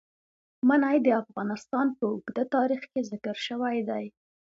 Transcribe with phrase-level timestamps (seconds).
[0.67, 4.05] منی د افغانستان په اوږده تاریخ کې ذکر شوی دی.